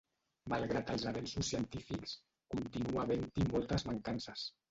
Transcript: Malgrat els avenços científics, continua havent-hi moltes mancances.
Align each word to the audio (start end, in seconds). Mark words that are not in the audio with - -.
Malgrat 0.53 0.87
els 0.93 1.03
avenços 1.11 1.51
científics, 1.53 2.15
continua 2.55 3.05
havent-hi 3.05 3.47
moltes 3.53 3.89
mancances. 3.93 4.47